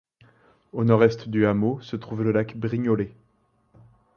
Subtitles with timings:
[0.73, 3.15] Au Nord-Est du hameau se trouve le lac Brignolet.